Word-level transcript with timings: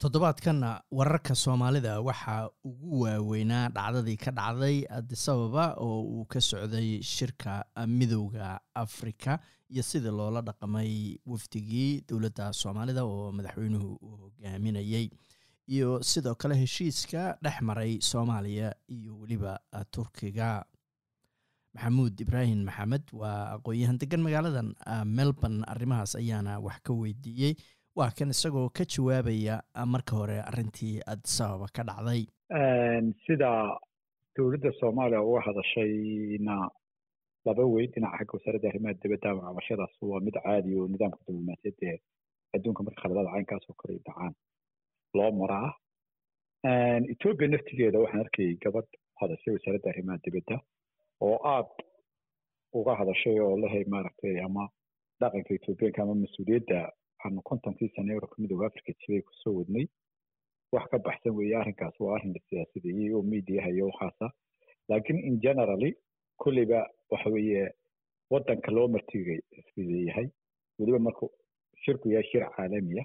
toddobaadkanna 0.00 0.70
wararka 0.90 1.34
soomaalida 1.34 2.00
waxaa 2.00 2.48
ugu 2.64 3.00
waaweynaa 3.00 3.68
dhacdadii 3.68 4.16
ka 4.16 4.30
dhacday 4.30 4.76
adisababa 4.98 5.74
oo 5.76 6.00
uu 6.02 6.24
ka 6.24 6.40
socday 6.40 7.02
shirka 7.02 7.64
midowda 7.86 8.60
afrika 8.74 9.38
iyo 9.68 9.82
sidii 9.82 10.08
loola 10.10 10.40
dhaqmay 10.42 11.18
wafdigii 11.26 12.00
dowladda 12.08 12.52
soomaalida 12.52 13.04
oo 13.04 13.32
madaxweynuhu 13.32 13.98
uu 14.02 14.16
hogaaminayey 14.16 15.10
iyo 15.68 16.02
sidoo 16.02 16.34
kale 16.34 16.54
heshiiska 16.56 17.36
dhex 17.42 17.60
maray 17.60 18.00
soomaaliya 18.00 18.74
iyo 18.88 19.18
weliba 19.20 19.60
turkiga. 19.90 20.64
Maxamuud 21.74 22.20
ibraahim 22.20 22.64
maxamed 22.64 23.02
waa 23.12 23.52
aqoon-yahan 23.54 23.98
degan 24.00 24.22
magaaladan 24.26 24.74
melbourne 25.04 25.62
arrimahaas 25.68 26.16
ayaana 26.16 26.58
wax 26.58 26.80
ka 26.82 26.92
weydiiyey 26.92 27.54
waa 27.96 28.10
kan 28.18 28.30
isagoo 28.30 28.68
ka 28.76 28.84
jawaabaya 28.84 29.56
marka 29.86 30.16
hore 30.16 30.38
arrintii 30.48 31.00
adisababa 31.12 31.66
ka 31.74 31.82
dhacday. 31.88 32.22
Sida 33.26 33.50
dowladda 34.36 34.70
soomaaliya 34.80 35.22
uga 35.22 35.40
hadashayna 35.46 36.70
laba 37.44 37.62
wey 37.66 37.86
dhinaca 37.86 38.16
xagga 38.18 38.34
wasaaradda 38.38 38.68
arrimaha 38.70 38.94
dibadda 39.02 39.34
macabashadaas 39.34 39.94
waa 40.02 40.20
mid 40.20 40.34
caadi 40.44 40.76
oo 40.78 40.86
nidaamka 40.88 41.18
diblomaasiyadda 41.26 41.98
adduunka 42.54 42.82
marka 42.86 43.00
khaladada 43.02 43.30
caynkaas 43.34 43.64
oo 43.70 43.76
kale 43.80 43.98
dhacaan 44.06 44.34
loo 45.14 45.30
maraa. 45.40 45.70
Etoobiya 47.12 47.48
naftigeeda 47.50 47.98
waxaan 47.98 48.20
arkayay 48.24 48.54
gabadh 48.64 48.90
hadashay 49.20 49.52
wasaaradda 49.56 49.90
arrimaha 49.92 50.18
dibadda 50.24 50.56
oo 51.26 51.36
aad 51.54 51.70
uga 52.78 52.94
hadashay 53.00 53.36
oo 53.40 53.56
lehay 53.62 53.84
maaragtay 53.92 54.36
ama 54.46 54.68
dhaqanka 55.20 55.54
etoobiyaanka 55.58 56.02
ama 56.02 56.14
mas'uuliyadda 56.22 56.78
aanu 57.24 57.42
kontonkii 57.50 57.88
sane 57.96 58.12
eurubka 58.12 58.36
midooda 58.42 58.66
africa 58.66 58.92
jiray 59.00 59.22
ku 59.22 59.32
soo 59.42 59.54
wadnay 59.58 59.86
wax 60.72 60.84
ka 60.90 60.98
baxsan 60.98 61.32
weeye 61.38 61.56
arrinkaas 61.56 62.00
waa 62.00 62.14
arrin 62.16 62.32
la 62.36 62.40
siyaasadeeyey 62.48 63.12
oo 63.14 63.22
mediaha 63.22 63.70
iyo 63.70 63.86
waxaasa 63.90 64.26
laakiin 64.88 65.18
in 65.28 65.40
generally 65.40 65.90
kolleyba 66.42 66.80
waxa 67.10 67.30
weeye 67.30 67.62
waddanka 68.30 68.70
loo 68.76 68.88
martigay 68.88 69.40
isfideeyahay 69.58 70.28
weliba 70.78 70.98
marka 70.98 71.26
shirku 71.84 72.08
yahay 72.12 72.26
shir 72.30 72.44
caalamiya 72.56 73.04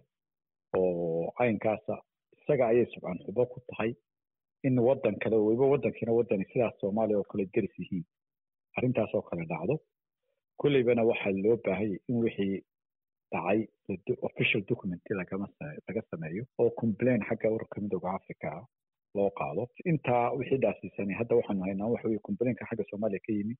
oo 0.77 1.31
caynkaasa 1.38 1.95
isaga 2.39 2.67
ayay 2.67 2.85
subcan 2.94 3.19
xubo 3.25 3.45
ku 3.45 3.59
tahay 3.67 3.91
in 4.67 4.79
waddan 4.88 5.16
kale 5.23 5.35
weliba 5.45 5.66
waddankiina 5.73 6.13
waddani 6.17 6.45
sidaas 6.52 6.75
soomaaliya 6.81 7.17
oo 7.19 7.23
kale 7.31 7.45
deris 7.53 7.79
yihiin 7.79 8.05
arrintaas 8.77 9.11
kale 9.29 9.45
dhacdo 9.52 9.75
kolleybana 10.61 11.03
waxaa 11.09 11.31
loo 11.45 11.57
baahayay 11.66 12.00
in 12.09 12.16
wixii 12.25 12.63
dhacay 13.33 13.59
official 14.29 14.61
document 14.71 15.01
laga 15.19 16.01
sameeyo 16.11 16.43
oo 16.61 16.69
complain 16.81 17.19
xagga 17.29 17.47
ururka 17.55 17.81
midooda 17.85 18.09
africa 18.19 18.49
loo 19.17 19.29
qaado 19.39 19.63
intaa 19.91 20.23
wixii 20.39 20.59
dhaasiisanay 20.65 21.15
hadda 21.21 21.35
waxaanu 21.39 21.63
haynaa 21.67 21.91
waxa 21.93 22.07
weye 22.11 22.21
complainka 22.29 22.67
xagga 22.69 22.83
soomaaliya 22.91 23.21
ka 23.27 23.31
yimi 23.37 23.55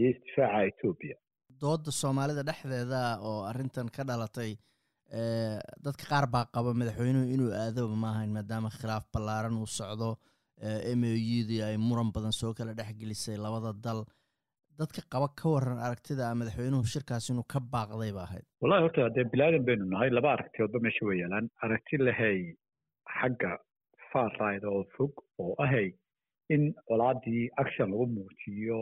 iyo 0.00 0.08
isdifaaca 0.14 0.60
etoobiya 0.70 1.16
dooda 1.62 1.90
soomaalida 2.02 2.42
dhexdeeda 2.50 3.00
oo 3.30 3.38
arrintan 3.50 3.88
ka 3.96 4.02
dhalatay 4.10 4.52
dadka 5.84 6.04
qaar 6.12 6.26
baa 6.34 6.44
qaba 6.54 6.70
madaxweynuhu 6.80 7.26
inuu 7.34 7.50
aadaba 7.62 7.96
ma 8.02 8.08
ahayn 8.14 8.30
maadaama 8.36 8.70
khilaaf 8.78 9.04
ballaaran 9.14 9.56
uu 9.62 9.66
socdo 9.78 10.10
m 10.98 11.02
o 11.10 11.12
udii 11.40 11.60
ay 11.68 11.76
muran 11.88 12.10
badan 12.16 12.32
soo 12.40 12.52
kala 12.58 12.72
dhexgelisay 12.80 13.36
labada 13.44 13.72
dal 13.86 14.00
dadka 14.80 15.00
qaba 15.14 15.28
ka 15.40 15.46
waran 15.54 15.78
aragtida 15.86 16.30
madaxweynuhu 16.40 16.84
shirkaas 16.94 17.28
inuu 17.32 17.46
ka 17.52 17.58
baaqday 17.74 18.10
ba 18.16 18.22
ahayd. 18.26 18.44
Wallahi 18.62 18.82
horta 18.86 19.08
dee 19.16 19.24
bilaadan 19.32 19.64
baynu 19.68 19.84
nahay 19.94 20.10
laba 20.18 20.30
aragtiyoodba 20.36 20.78
meesha 20.86 21.06
way 21.08 21.18
yaalaan 21.22 21.46
aragti 21.64 21.96
lahay 22.06 22.38
xagga 23.18 23.52
far 24.12 24.30
ride 24.40 24.66
oo 24.74 24.82
fog 24.96 25.12
oo 25.42 25.52
ahay 25.64 25.88
in 26.54 26.62
colaadii 26.88 27.42
action 27.62 27.88
lagu 27.92 28.06
muujiyo 28.16 28.80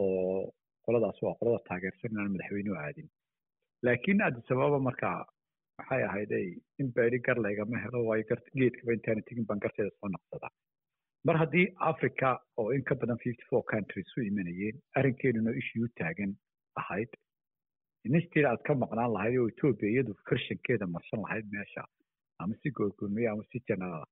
oo 0.00 0.52
qoladaas 0.86 1.18
waa 1.26 1.34
qolada 1.40 1.60
taageersan 1.68 2.10
inaan 2.12 2.32
madaxweynuhu 2.34 2.76
aadin. 2.84 3.08
Laakiin 3.86 4.22
adisababa 4.28 4.78
markaa 4.88 5.18
maxay 5.78 6.02
ahayday 6.08 6.46
in 6.80 6.88
beeri 6.96 7.18
gar 7.26 7.38
laygama 7.46 7.78
helo 7.84 7.98
waayo 8.08 8.24
geedkaba 8.60 8.92
intaana 8.96 9.22
tegin 9.28 9.46
baan 9.48 9.62
garteeda 9.64 9.90
soo 10.00 10.08
naqsadaa 10.16 10.52
mar 11.26 11.36
haddii 11.42 11.66
africa 11.90 12.28
oo 12.60 12.70
in 12.76 12.82
ka 12.88 12.94
badan 12.94 13.18
fifty 13.24 13.44
four 13.50 13.62
countries 13.72 14.08
u 14.16 14.22
imanayeen 14.30 14.76
arrinkeenuna 14.98 15.50
ishii 15.60 15.82
u 15.86 15.88
taagan 16.00 16.32
ahayd 16.80 17.10
instead 18.04 18.44
aad 18.50 18.62
ka 18.68 18.74
maqnaan 18.84 19.12
lahayd 19.16 19.36
oo 19.42 19.48
etoobiya 19.52 19.90
iyadu 19.94 20.14
firshankeeda 20.28 20.86
marsan 20.94 21.20
lahayd 21.26 21.46
meesha 21.56 21.84
ama 22.42 22.54
si 22.62 22.70
goorgoomiye 22.78 23.28
ama 23.34 23.44
si 23.52 23.62
janaraala 23.68 24.06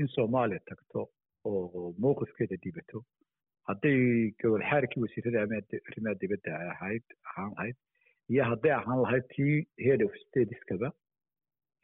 in 0.00 0.08
soomaaliya 0.16 0.60
tagto 0.70 1.00
oo 1.48 1.94
mowqifkeeda 2.02 2.56
dhibato. 2.64 2.98
Hadday 3.68 3.98
gobol 4.42 4.62
xaarikii 4.70 5.02
wasiirada 5.04 5.38
arrimaha 5.88 6.14
dibadda 6.22 6.52
ahayd 6.74 7.04
ahaan 7.30 7.50
lahayd 7.56 7.76
iyo 8.32 8.42
hadday 8.50 8.72
ahaan 8.80 9.00
lahayd 9.04 9.24
tii 9.34 9.54
head 9.86 10.00
of 10.06 10.12
stateskaba 10.24 10.88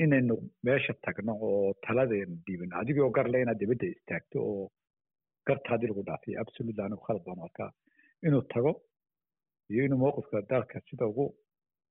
inaynu 0.04 0.34
meesha 0.66 0.94
tagno 1.04 1.32
oo 1.46 1.72
taladeena 1.86 2.34
dhiibano 2.46 2.74
adigoo 2.80 3.10
garle 3.16 3.42
inaad 3.42 3.58
dibadda 3.62 3.86
istaagto 3.94 4.38
oo 4.50 4.64
garta 5.46 5.68
haddii 5.72 5.88
lagu 5.90 6.02
dhaafiyo 6.08 6.40
absolutely 6.42 6.82
anigu 6.84 7.02
khalad 7.06 7.24
baan 7.26 7.40
arkaa 7.46 7.70
inuu 8.26 8.42
tago 8.52 8.72
iyo 9.72 9.82
inuu 9.86 9.98
mowqifka 10.02 10.42
dalka 10.50 10.80
sida 10.88 11.04
ugu 11.10 11.26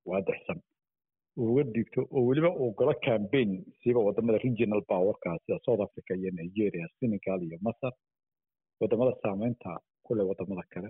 waadixsan 0.10 0.60
uga 1.38 1.64
dhiibto 1.74 2.02
oo 2.16 2.24
weliba 2.28 2.50
uu 2.62 2.72
golo 2.80 2.94
campaign 3.08 3.52
siiba 3.82 4.00
waddamada 4.08 4.38
regional 4.46 4.82
powerka 4.92 5.30
sida 5.46 5.60
south 5.66 5.82
africa 5.88 6.12
iyo 6.20 6.32
nigeria 6.40 6.88
senegal 7.00 7.40
iyo 7.48 7.58
masar 7.68 7.94
waddamada 8.80 9.14
saameynta 9.22 9.72
kule 10.06 10.24
waddamada 10.30 10.64
kale 10.74 10.90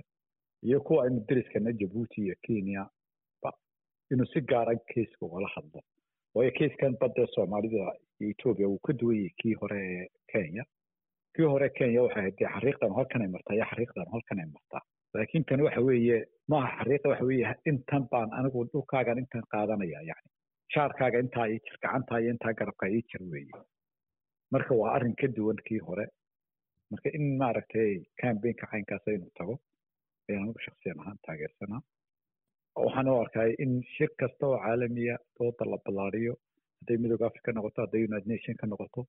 iyo 0.68 0.78
kuwa 0.86 1.04
aynu 1.06 1.20
deriskana 1.28 1.72
jabuuti 1.80 2.18
iyo 2.26 2.36
kenya 2.46 2.82
inuu 4.12 4.26
si 4.34 4.42
gaara 4.42 4.74
keiska 4.92 5.26
ugala 5.26 5.48
hadlo 5.56 5.82
waayo 6.40 6.52
keiskan 6.60 6.94
badda 7.02 7.26
soomaalida 7.36 7.86
etoobiya 8.32 8.68
wuu 8.74 8.82
ka 8.88 8.94
duwan 9.02 9.30
kii 9.42 9.56
hore 9.62 9.80
ee 9.94 10.06
kenya. 10.34 10.64
Kii 11.36 11.48
hore 11.54 11.68
kenya 11.78 12.02
waxay 12.06 12.22
ahayd 12.22 12.36
dee 12.40 12.50
xariiqdan 12.56 12.94
halkan 12.98 13.22
ay 13.26 13.30
martaa 13.36 13.56
iyo 13.58 13.66
xariiqdan 13.72 14.08
halkan 14.14 14.40
ay 14.44 14.50
martaa 14.56 14.82
laakiin 15.18 15.46
tan 15.50 15.62
waxa 15.68 15.82
weeye 15.88 16.18
maaha 16.54 16.70
xariiqa 16.80 17.10
waxa 17.12 17.26
weeye 17.30 17.54
intan 17.72 18.04
baan 18.12 18.30
anigu 18.40 18.66
dhulkaagan 18.74 19.22
intan 19.24 19.44
qaadanaya 19.54 20.02
yani. 20.10 20.28
Shaarkaaga 20.74 21.20
intaa 21.26 21.46
ii 21.54 21.60
jir 21.66 21.78
gacantaa 21.84 22.20
iyo 22.24 22.32
intaa 22.36 22.54
garabkaa 22.60 22.90
ii 22.98 23.04
jir 23.12 23.24
weeye. 23.34 23.56
Marka 24.54 24.74
waa 24.82 24.92
arrin 24.96 25.16
ka 25.22 25.28
duwan 25.38 25.60
kii 25.68 25.80
hore 25.88 26.06
marka 26.92 27.10
in 27.18 27.26
maaragtay 27.42 27.92
cambaynka 28.22 28.66
caynkaas 28.72 29.08
inuu 29.16 29.32
tago 29.40 29.56
ayaan 30.30 30.44
anigu 30.44 30.60
shaksiyan 30.68 31.00
ahaan 31.02 31.18
taageersanaa 31.28 31.82
waxaan 32.86 33.08
u 33.12 33.16
arkay 33.24 33.50
in 33.64 33.72
shir 33.94 34.10
kasta 34.22 34.44
oo 34.48 34.58
caalamiya 34.66 35.16
dooda 35.40 35.64
la 35.72 35.78
ballaariyo 35.86 36.34
hadday 36.80 36.98
midooda 37.04 37.26
africa 37.32 37.50
noqoto 37.58 37.80
hadday 37.86 38.02
united 38.10 38.28
nation 38.34 38.56
ka 38.62 38.68
noqoto 38.74 39.02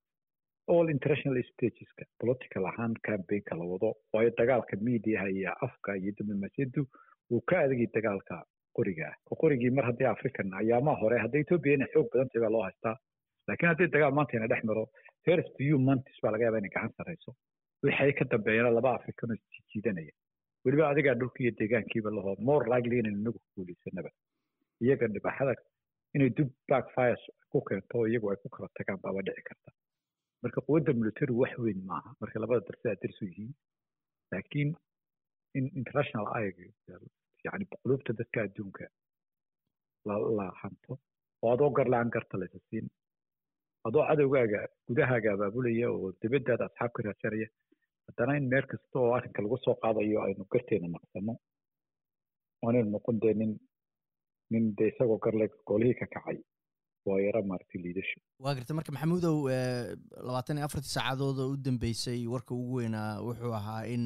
all 0.75 0.87
international 0.97 1.43
stageska 1.51 2.05
political 2.23 2.65
ahaan 2.71 2.95
cambaynka 3.09 3.55
la 3.61 3.65
wado 3.73 3.91
waayo 4.15 4.31
dagaalka 4.41 4.75
mediaha 4.89 5.27
iyo 5.37 5.53
afka 5.67 5.91
iyo 6.01 6.13
diblomaasiyaddu 6.19 6.83
wuu 7.31 7.43
ka 7.51 7.57
adagay 7.65 7.89
dagaalka 7.97 8.37
qoriga. 8.77 9.07
Ah 9.11 9.17
oo 9.31 9.37
qorigii 9.43 9.71
mar 9.77 9.85
haddii 9.91 10.09
african 10.15 10.49
ayaamaha 10.61 11.01
hore 11.03 11.17
hadday 11.25 11.41
etoobiya 11.45 11.75
inay 11.77 11.91
xoog 11.95 12.07
badan 12.13 12.29
tahay 12.31 12.43
baa 12.45 12.53
loo 12.57 12.63
haystaa 12.69 12.97
laakiin 13.49 13.71
haddii 13.73 13.89
dagaal 13.95 14.15
maanta 14.19 14.47
dhex 14.53 14.63
maro 14.71 14.85
first 15.27 15.49
few 15.61 15.77
months 15.89 16.15
baa 16.23 16.33
laga 16.35 16.45
yaaba 16.47 16.59
inay 16.63 16.73
gacan 16.77 16.93
sarreyso 16.99 17.31
waxay 17.87 18.13
ka 18.19 18.25
dambeeyana 18.35 18.71
laba 18.79 18.91
african 18.99 19.31
oo 19.35 19.39
weliba 20.65 20.85
adigaa 20.93 21.15
dhulka 21.21 21.39
iyo 21.45 21.53
deegaankiiba 21.61 22.11
laho 22.17 22.31
more 22.49 22.65
likely 22.73 22.97
inaynu 23.03 23.21
inagu 23.23 23.41
guulaysanaba 23.57 24.11
iyaga 24.85 25.07
dhibaxada 25.15 25.55
inay 26.17 26.31
dub 26.39 26.51
back 26.71 26.87
fires 26.97 27.23
ku 27.53 27.59
keento 27.69 27.99
iyagu 28.11 28.27
ay 28.33 28.39
ku 28.43 28.49
kala 28.55 28.69
tagaan 28.79 28.99
baaba 29.05 29.21
dhici 29.27 29.43
karta. 29.49 29.71
Marka 30.43 30.61
quwadda 30.67 30.93
military 31.01 31.33
wax 31.41 31.53
weyn 31.65 31.81
maaha 31.91 32.11
marka 32.21 32.37
labada 32.43 32.63
darse 32.69 32.87
aad 32.93 33.01
darsu 33.05 33.25
yihiin 33.31 33.53
laakiin 34.33 34.71
in 35.59 35.65
international 35.81 36.27
yani 37.47 37.65
qulubta 37.73 38.13
dadka 38.21 38.39
adduunka 38.47 38.85
la 40.39 40.47
hanto 40.63 40.93
oo 41.43 41.51
adoo 41.55 41.71
gar 41.79 41.87
la'aan 41.93 42.11
garta 42.17 42.39
laysa 42.43 42.59
siin 42.69 42.87
adoo 43.89 44.05
cadowgaaga 44.09 44.61
gudahaaga 44.89 45.29
abaabulaya 45.37 45.89
oo 45.97 46.09
dibadaada 46.23 46.65
asxaab 46.69 46.91
ka 46.97 47.01
raadsanaya 47.07 47.49
haddana 48.11 48.37
in 48.41 48.47
meel 48.53 48.67
kasta 48.73 48.99
oo 49.01 49.15
arrinka 49.17 49.43
lagu 49.43 49.57
soo 49.65 49.75
qaadayo 49.83 50.23
aynu 50.27 50.45
garteena 50.53 50.89
naqsano 50.97 51.35
waanaynu 52.63 52.91
noqon 52.97 53.21
dee 53.23 53.35
nin 53.41 53.53
nin 54.53 54.65
dee 54.79 54.89
isagoo 54.93 55.19
garle 55.25 55.47
golihii 55.71 55.99
ka 56.01 56.07
kacay 56.15 56.39
waa 57.09 57.21
yaro 57.27 57.41
maaragtay 57.51 57.81
liidasho 57.85 58.19
waa 58.45 58.55
garta 58.59 58.75
marka 58.79 58.93
maxamuudow 58.93 59.37
labaatan 60.27 60.59
iyo 60.59 60.67
afartii 60.69 60.95
saacadood 60.97 61.39
oo 61.45 61.53
u 61.55 61.57
dambeysay 61.67 62.21
warka 62.35 62.55
ugu 62.55 62.75
weynaa 62.81 63.13
wuxuu 63.29 63.53
ahaa 63.61 63.83
in 63.95 64.05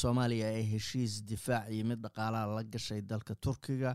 soomaaliya 0.00 0.48
ay 0.56 0.64
heshiis 0.72 1.12
difaac 1.30 1.70
iyo 1.74 1.84
mid 1.90 2.00
dhaqaalaha 2.06 2.54
la 2.56 2.62
gashay 2.74 3.00
dalka 3.12 3.34
turkiga 3.44 3.90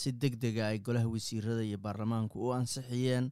si 0.00 0.12
deg 0.22 0.34
dega 0.44 0.66
ay 0.72 0.78
golaha 0.86 1.08
wasiirada 1.14 1.62
iyo 1.64 1.78
baarlamaanku 1.86 2.36
u 2.46 2.52
ansixiyeen. 2.58 3.30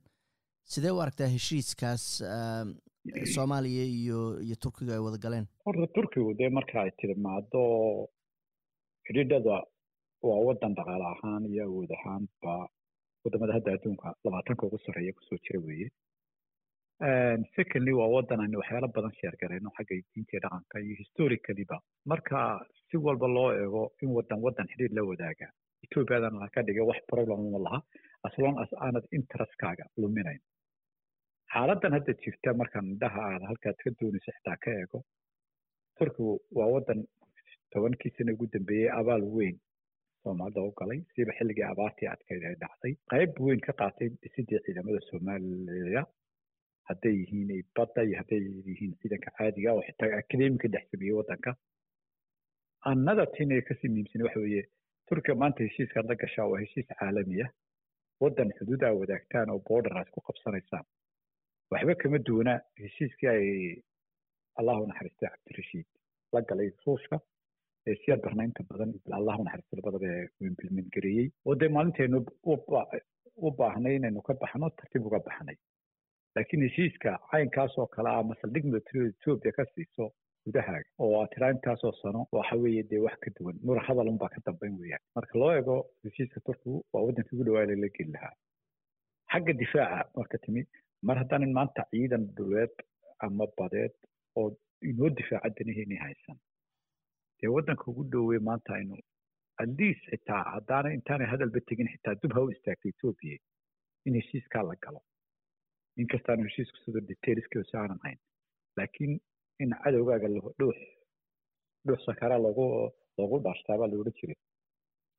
Sidee 0.73 0.91
u 0.97 1.01
aragtaa 1.05 1.27
heshiiskaas 1.37 2.05
soomaaliya 3.35 3.85
iyo 3.85 4.21
iyo 4.47 4.57
turkiga 4.57 4.93
ay 4.95 5.03
wada 5.07 5.19
galeen. 5.25 5.47
Horta 5.65 5.87
turkigu 5.97 6.35
dee 6.39 6.49
marka 6.49 6.83
ay 6.83 6.91
timaado 7.01 7.63
xidhiidhada 9.07 9.57
waa 10.29 10.41
wadan 10.49 10.75
dhaqaale 10.79 11.07
ahaan 11.15 11.45
iyo 11.53 11.65
awood 11.69 11.91
ahaan 11.99 12.25
ba 12.43 12.55
waddamada 13.25 13.53
hadda 13.57 13.73
adduunka 13.77 14.15
labaatanka 14.25 14.67
ugu 14.67 14.79
sarreeya 14.87 15.13
ku 15.13 15.23
soo 15.29 15.39
jira 15.45 15.61
weeye. 15.67 15.89
Secondly 17.57 17.93
waa 18.01 18.09
wadan 18.17 18.41
aynu 18.45 18.59
waxyaalo 18.63 18.89
badan 18.97 19.13
sheergarayno 19.21 19.71
xagga 19.77 19.95
diinta 20.15 20.41
dhaqanka 20.45 20.77
iyo 20.85 20.95
historicaliba 21.03 21.77
marka 22.11 22.39
si 22.89 22.97
walba 22.97 23.29
loo 23.37 23.51
eego 23.53 23.83
in 24.03 24.11
wadan 24.17 24.41
wadan 24.47 24.67
xidhiidh 24.73 24.95
la 24.97 25.03
wadaaga 25.11 25.49
ethoopiadan 25.85 26.41
ka 26.55 26.63
dhigay 26.67 26.87
wax 26.91 27.01
problem 27.13 27.41
ma 27.55 27.61
laha 27.67 27.79
as 28.27 28.35
long 28.45 28.57
as 28.65 28.71
aanad 28.85 29.05
interestkaaga 29.19 29.85
luminayn 30.03 30.41
xaaladan 31.53 31.93
hadda 31.97 32.13
jirta 32.23 32.55
markaan 32.61 32.87
indhaha 32.93 33.21
aad 33.33 33.43
halkaad 33.51 33.77
ka 33.85 33.91
doonayso 34.01 34.31
xitaa 34.37 34.57
ka 34.65 34.71
eego 34.81 34.99
turkigu 35.99 36.33
waa 36.59 36.69
wadan 36.75 37.01
tobankii 37.73 38.13
sana 38.17 38.33
ugu 38.37 38.47
dambeeyey 38.55 38.91
abaal 39.01 39.25
weyn 39.37 39.57
soomaalida 40.23 40.61
u 40.69 40.73
galay 40.81 41.01
siba 41.15 41.33
xilligii 41.39 41.67
abaartii 41.73 42.09
adkeyd 42.15 42.43
ay 42.49 42.55
dhacday. 42.63 42.93
Qayb 43.13 43.33
weyn 43.47 43.61
ka 43.67 43.73
qaatay 43.81 44.09
dhisidii 44.23 44.61
ciidamada 44.67 45.01
soomaaliya 45.11 46.03
hadday 46.89 47.15
yihiin 47.21 47.51
badda 47.77 48.01
iyo 48.09 48.17
hadday 48.21 48.41
yihiin 48.69 48.93
ciidanka 49.01 49.31
caadiga 49.39 49.73
oo 49.77 49.83
xitaa 49.89 50.11
akademika 50.23 50.69
dhex 50.75 50.85
sameeyey 50.93 51.17
wadanka 51.21 51.51
thing 53.37 53.51
ee 53.57 53.63
ka 53.69 53.75
sii 53.81 53.89
muhiimsan 53.93 54.23
waxa 54.27 54.41
weeye 54.45 54.63
turkiga 55.09 55.35
maanta 55.43 55.65
heshiiskaad 55.67 56.07
la 56.11 56.15
gashaa 56.23 56.47
waa 56.53 56.61
heshiis 56.65 56.87
caalami 57.01 57.43
ah. 57.47 57.51
Wadan 58.23 58.51
xuduud 58.59 58.83
aa 58.87 58.93
wadaagtaan 59.01 59.51
oo 59.55 59.61
border 59.69 59.95
aad 59.99 60.11
ku 60.15 60.21
qabsanaysaan 60.27 60.85
waxba 61.75 61.95
kama 62.03 62.19
duwana 62.29 62.55
heshiiskii 62.83 63.29
ay 63.35 63.47
allahu 64.61 64.87
naxariistay 64.91 65.29
cabdirashiid 65.35 65.87
la 66.35 66.41
galay 66.51 66.71
ruushka 66.87 67.17
ee 67.91 67.95
siyaad 68.03 68.21
barnaynta 68.27 68.63
badan 68.71 68.91
allahu 69.21 69.45
naxariistay 69.47 69.79
labadaba 69.81 70.07
ee 70.19 70.27
implementgareeyey 70.53 71.29
oo 71.47 71.55
dee 71.63 71.71
maalintaynu 71.77 72.19
u 73.47 73.51
baahnay 73.61 73.95
inaynu 74.01 74.23
ka 74.29 74.35
baxno 74.43 74.71
tartiib 74.81 75.07
uga 75.11 75.19
baxnay 75.29 75.57
laakiin 76.37 76.63
heshiiska 76.69 77.11
caynkaas 77.31 77.79
oo 77.83 77.87
kale 77.97 78.11
ah 78.17 78.23
masaldhig 78.31 78.65
military 78.71 79.53
ka 79.59 79.65
siiso 79.75 80.05
gudahaaga 80.47 80.89
oo 81.05 81.13
aad 81.23 81.67
sano 82.03 82.21
waxa 82.39 82.57
weeye 82.63 82.83
dee 82.91 83.03
wax 83.07 83.17
ka 83.25 83.31
duwan 83.39 83.57
nur 83.67 83.79
hadal 83.87 84.09
unbaa 84.13 84.29
ka 84.35 84.41
dambayn 84.47 84.75
weeyaan 84.81 85.03
marka 85.17 85.39
loo 85.43 85.53
eego 85.59 85.77
heshiiska 86.05 86.41
turkigu 86.47 86.79
waa 86.93 87.03
waddankii 87.07 87.35
ugu 87.37 87.45
dhawaa 87.49 87.67
lala 87.71 87.89
geli 87.97 88.13
lahaa 88.17 88.35
xagga 89.33 89.53
difaaca 89.63 90.01
marka 90.19 90.39
timi 90.45 90.63
mar 91.09 91.17
haddaanan 91.23 91.53
maanta 91.59 91.83
ciidan 91.91 92.25
dhuleed 92.37 92.75
ama 93.27 93.47
badeed 93.59 93.95
oo 94.41 94.49
inoo 94.91 95.11
difaaca 95.19 95.51
danaheeni 95.59 95.97
haysan. 96.05 96.39
Dee 97.41 97.51
waddanka 97.57 97.85
ugu 97.91 98.05
dhowey 98.13 98.39
maanta 98.49 98.71
aynu 98.79 98.97
atleast 99.63 100.05
xitaa 100.11 100.43
haddaana 100.55 100.89
intaanay 100.97 101.29
hadalba 101.33 101.61
tegin 101.69 101.89
xitaa 101.95 102.15
dub 102.23 102.33
ha 102.37 102.41
u 102.47 102.51
ethiopia 102.91 103.37
in 104.07 104.15
heshiiskaa 104.21 104.63
la 104.71 104.75
galo. 104.85 105.01
Inkastaanu 106.03 106.43
heshiisku 106.49 106.77
sidoo 106.85 107.03
detailskiisa 107.11 107.77
aanan 107.81 108.01
hayn. 108.05 108.19
Laakiin 108.77 109.13
in 109.63 109.71
cadowgaaga 109.85 110.29
dhuux 110.59 110.79
dhuux 111.87 112.01
sakara 112.07 112.37
loogu 112.45 112.67
loogu 113.19 113.37
dhaashtaa 113.45 113.79
baa 113.81 113.91
loola 113.93 114.13
jiray. 114.19 114.37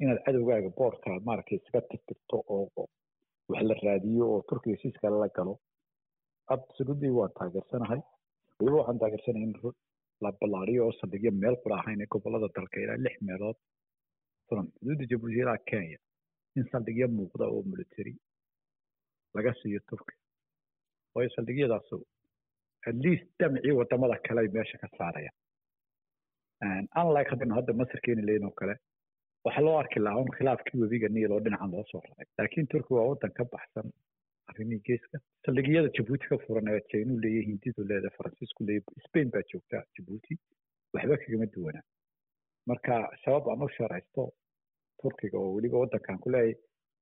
Inaad 0.02 0.20
cadowgaaga 0.26 0.70
boorka 0.80 1.10
maaragtay 1.28 1.58
iskaga 1.62 1.88
tirtirto 1.92 2.38
oo 2.56 2.86
wax 3.52 3.64
la 3.70 3.76
raadiyo 3.86 4.26
oo 4.34 4.42
turkiga 4.50 4.76
heshiiska 4.76 5.10
la 5.24 5.30
galo 5.38 5.54
absolutely 6.54 7.10
waan 7.18 7.32
taageersanahay 7.40 8.00
weliba 8.60 8.78
waxaan 8.82 9.00
taageersanahay 9.04 9.48
in 9.48 9.54
la 10.24 10.32
ballaariyo 10.42 10.82
oo 10.88 10.94
saldhigyo 11.00 11.32
meel 11.44 11.56
qura 11.64 11.76
ahayn 11.82 12.02
ee 12.02 12.08
gobollada 12.16 12.48
dalka 12.58 12.78
ilaa 12.84 12.98
lix 13.06 13.16
meelood 13.28 13.58
furan. 14.48 14.68
Xuduudda 14.80 15.06
jabuuti 15.12 15.40
ilaa 15.44 15.58
kenya. 15.70 15.98
In 16.58 16.66
saldhigyo 16.72 17.08
muuqda 17.18 17.46
oo 17.54 17.62
military 17.72 18.14
laga 19.36 19.52
siiyo 19.62 19.80
turkiga 19.90 20.22
waayo 21.16 21.30
saldhigyadaasu 21.36 21.98
at 22.90 22.96
least 23.06 23.26
damcii 23.40 23.72
waddamada 23.80 24.16
kale 24.28 24.40
ay 24.42 24.50
meesha 24.56 24.78
ka 24.84 24.88
saarayaan. 24.98 25.38
Unlike 27.02 27.30
haddaynu 27.34 27.56
hadda 27.60 27.74
masar 27.82 28.00
keeni 28.06 28.22
lahayn 28.28 28.46
oo 28.50 28.54
kale 28.62 28.76
waxaa 29.46 29.64
loo 29.68 29.78
arki 29.82 30.00
lahaa 30.06 30.22
un 30.26 30.32
khilaafkii 30.38 30.80
webiga 30.84 31.08
niil 31.16 31.32
oo 31.36 31.40
dhinacan 31.46 31.72
loo 31.76 31.84
soo 31.92 32.02
raray. 32.08 32.28
Laakiin 32.38 32.68
turkiga 32.72 32.96
waa 33.00 33.10
waddan 33.12 33.32
ka 33.40 33.44
baxsan 33.56 33.88
arrimihii 34.52 34.84
geeska 34.90 35.18
saldhigyada 35.46 35.90
jabuuti 35.98 36.26
ka 36.32 36.38
furan 36.46 36.68
ee 36.74 36.80
jaynuu 36.94 37.20
leeyahay 37.26 37.46
hindidu 37.52 37.88
leedahay 37.92 38.16
faransiisku 38.20 38.68
leeyahay 38.70 39.04
spain 39.08 39.30
baa 39.36 39.44
joogta 39.52 39.84
jabuuti 39.98 40.34
waxba 40.98 41.18
kagama 41.24 41.48
duwana 41.56 41.82
marka 42.72 42.94
sabab 43.24 43.46
aan 43.54 43.66
u 43.68 43.70
sharaysto 43.78 44.24
turkiga 45.02 45.38
oo 45.44 45.52
weliba 45.58 45.82
waddankan 45.84 46.20
ku 46.26 46.30
leeyahay 46.36 46.56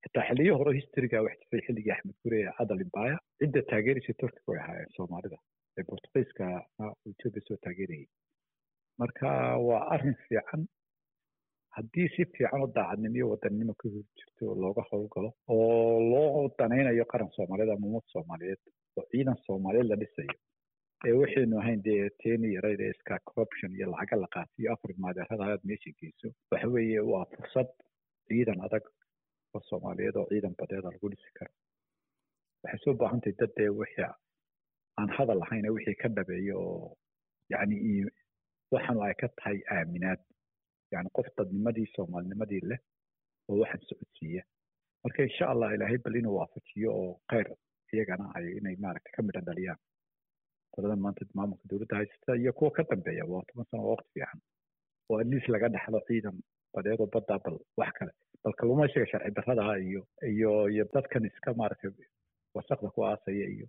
xitaa 0.06 0.26
xiliyo 0.30 0.54
hore 0.60 0.72
historyga 0.80 1.22
wax 1.28 1.38
jiray 1.50 1.64
xilligii 1.68 1.94
axmed 1.96 2.16
gure 2.24 2.38
ee 2.46 2.54
cadal 2.60 2.82
imbaya 2.86 3.18
cidda 3.42 3.62
taageeraysa 3.72 4.14
turkiga 4.22 4.50
way 4.54 4.60
ahaayeen 4.64 4.92
soomaalida 4.98 5.38
ee 5.80 5.84
portugiiska 5.92 6.46
ethiopia 7.12 7.44
soo 7.48 7.58
taageerayay 7.66 8.08
marka 9.02 9.28
waa 9.68 9.84
arrin 9.96 10.16
fiican 10.28 10.62
haddii 11.76 12.08
si 12.16 12.26
fiican 12.34 12.62
oo 12.62 12.68
daacadnimo 12.76 13.16
iyo 13.20 13.28
wadannimo 13.34 13.74
ka 13.82 13.90
hor 13.94 14.04
jirto 14.18 14.42
oo 14.50 14.56
looga 14.64 14.84
howlgalo 14.92 15.30
oo 15.54 16.00
loo 16.12 16.42
danaynayo 16.60 17.06
qaran 17.12 17.30
soomaaliyeed 17.36 17.72
ama 17.76 17.88
ummad 17.90 18.06
soomaaliyeed 18.14 18.62
oo 18.98 19.06
ciidan 19.12 19.38
soomaaliyeed 19.46 19.90
la 19.92 19.96
dhisayo 20.02 20.36
ee 21.08 21.14
waxaynu 21.22 21.56
ahayn 21.62 21.82
dee 21.88 22.04
teeni 22.24 22.54
yarayd 22.56 22.82
ee 22.86 22.92
iska 22.96 23.16
corruption 23.30 23.72
iyo 23.78 23.88
lacaga 23.94 24.16
la 24.24 24.28
qaatiyo 24.36 24.74
afar 24.74 24.92
maadeerada 25.06 25.44
ayaad 25.48 25.64
meesha 25.70 25.92
geyso 26.02 26.28
waxa 26.52 26.68
weeye 26.76 27.00
waa 27.12 27.26
fursad 27.34 27.70
ciidan 28.28 28.60
adag 28.68 28.86
oo 29.56 29.62
soomaaliyeed 29.70 30.16
oo 30.22 30.28
ciidan 30.32 30.56
badeeda 30.60 30.90
lagu 30.96 31.10
dhisi 31.14 31.32
karo. 31.40 31.52
Waxay 32.64 32.80
soo 32.84 32.94
baahantahay 33.02 33.36
dad 33.42 33.52
dee 33.58 33.70
wixii 33.82 34.08
aan 35.00 35.10
hadal 35.18 35.40
lahayn 35.44 35.66
ee 35.70 35.74
wixii 35.78 35.98
ka 36.04 36.08
dhabeeyo 36.18 36.56
oo 36.70 36.88
yacni 37.54 37.78
waxaanu 38.74 39.02
ay 39.08 39.14
ka 39.22 39.28
tahay 39.38 39.60
aaminaad 39.76 40.22
yani 40.94 41.10
qof 41.18 41.28
dadnimadii 41.38 41.88
soomaalinimadii 41.96 42.62
leh 42.72 42.80
oo 43.50 43.58
waxaan 43.64 43.84
socodsiiya 43.90 44.44
marka 45.04 45.24
insha 45.30 45.46
allah 45.54 45.70
ilaahay 45.76 46.00
bal 46.06 46.16
inuu 46.22 46.36
waafajiyo 46.40 46.90
oo 47.02 47.12
kheyr 47.32 47.48
iyagana 47.94 48.26
ay 48.38 48.46
inay 48.60 48.76
maaragta 48.86 49.10
ka 49.16 49.22
midha 49.28 49.42
dhaliyaan 49.50 49.80
qoladan 50.76 51.02
maanta 51.06 51.26
maamulka 51.40 51.66
dowladda 51.72 51.96
haysata 52.02 52.36
iyo 52.42 52.52
kuwa 52.60 52.72
ka 52.78 52.84
dambeeya 52.92 53.26
waa 53.32 53.44
toban 53.50 53.66
sano 53.72 53.84
waa 53.84 53.92
waqti 53.96 54.10
fiican 54.14 54.40
oo 55.10 55.18
atleast 55.24 55.48
laga 55.56 55.68
dhaxlo 55.76 56.00
ciidan 56.08 56.38
badeedoo 56.76 57.08
badda 57.16 57.36
bal 57.46 57.58
wax 57.82 57.92
kale 58.00 58.12
bal 58.44 58.54
kalluumaysiga 58.60 59.06
sharci 59.12 59.32
darrada 59.38 59.64
iyo 59.88 60.02
iyo 60.34 60.52
iyo 60.74 60.86
dadkan 60.96 61.26
iska 61.30 61.54
maaragtay 61.62 61.92
wasaqda 62.58 62.90
ku 62.96 63.00
aasaya 63.10 63.48
iyo 63.56 63.68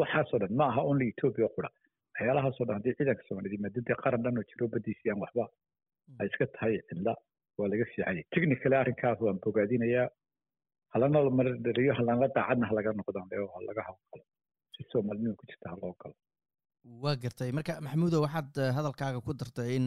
waxaasoo 0.00 0.38
dhan 0.42 0.52
ma 0.60 0.64
aha 0.72 0.82
only 0.90 1.06
ethiopia 1.12 1.48
qura 1.56 1.68
waxyaalahaasoo 2.14 2.66
dhan 2.68 2.76
haddii 2.78 2.96
ciidanka 2.98 3.22
soomaaliyeed 3.28 3.56
yimaado 3.58 3.80
dee 3.88 3.98
qaran 4.04 4.22
dhan 4.26 4.38
oo 4.42 4.44
jiro 4.50 4.68
baddiisii 4.74 5.10
aan 5.14 5.20
waxba 5.24 5.44
ay 6.18 6.26
iska 6.30 6.46
tahay 6.54 6.74
cidla 6.88 7.12
waa 7.58 7.68
laga 7.72 7.84
fiicanya 7.90 8.22
technically 8.34 8.76
arrinkaas 8.82 9.18
waan 9.26 9.38
bogaadinayaa. 9.44 10.08
Halana 10.94 11.18
la 11.26 11.30
maradhaliyo 11.38 11.92
halana 11.98 12.26
daacadna 12.36 12.66
halaga 12.70 12.90
noqdaan 13.00 13.28
halaga 13.56 13.82
hawlgalo 13.88 14.24
si 14.74 14.82
soomaalinima 14.92 15.34
ku 15.40 15.44
jirta 15.50 15.66
haloo 15.72 15.94
galo. 16.00 16.14
Waa 17.02 17.16
gartay. 17.22 17.50
Marka 17.58 17.80
maxamuudo 17.84 18.18
waxaad 18.26 18.50
hadalkaaga 18.76 19.20
ku 19.26 19.32
dartay 19.40 19.70
in 19.78 19.86